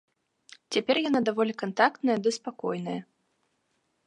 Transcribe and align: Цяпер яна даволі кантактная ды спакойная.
Цяпер 0.75 0.95
яна 1.09 1.19
даволі 1.29 1.53
кантактная 1.65 2.17
ды 2.25 2.29
спакойная. 2.39 3.01